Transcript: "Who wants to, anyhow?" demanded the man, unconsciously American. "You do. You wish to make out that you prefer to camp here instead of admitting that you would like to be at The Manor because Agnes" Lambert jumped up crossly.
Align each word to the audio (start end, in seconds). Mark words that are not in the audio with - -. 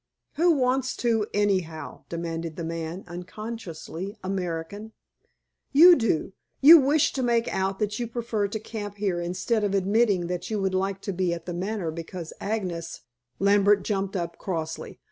"Who 0.33 0.53
wants 0.53 0.95
to, 0.95 1.27
anyhow?" 1.31 2.05
demanded 2.09 2.55
the 2.55 2.63
man, 2.63 3.03
unconsciously 3.05 4.17
American. 4.23 4.93
"You 5.73 5.95
do. 5.95 6.33
You 6.59 6.79
wish 6.79 7.13
to 7.13 7.21
make 7.21 7.47
out 7.53 7.77
that 7.77 7.99
you 7.99 8.07
prefer 8.07 8.47
to 8.47 8.59
camp 8.59 8.95
here 8.97 9.21
instead 9.21 9.63
of 9.63 9.75
admitting 9.75 10.25
that 10.25 10.49
you 10.49 10.59
would 10.59 10.73
like 10.73 11.01
to 11.01 11.13
be 11.13 11.35
at 11.35 11.45
The 11.45 11.53
Manor 11.53 11.91
because 11.91 12.33
Agnes" 12.41 13.01
Lambert 13.37 13.83
jumped 13.83 14.15
up 14.15 14.39
crossly. 14.39 14.99